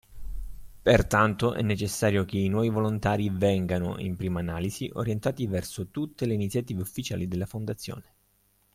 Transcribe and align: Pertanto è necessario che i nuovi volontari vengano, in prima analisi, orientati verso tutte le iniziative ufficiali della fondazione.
Pertanto 0.81 1.53
è 1.53 1.61
necessario 1.61 2.25
che 2.25 2.39
i 2.39 2.49
nuovi 2.49 2.69
volontari 2.69 3.29
vengano, 3.29 3.99
in 3.99 4.15
prima 4.15 4.39
analisi, 4.39 4.89
orientati 4.95 5.45
verso 5.45 5.89
tutte 5.91 6.25
le 6.25 6.33
iniziative 6.33 6.81
ufficiali 6.81 7.27
della 7.27 7.45
fondazione. 7.45 8.13